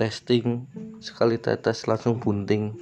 [0.00, 0.64] testing
[1.04, 2.72] sekali tetes langsung bunting.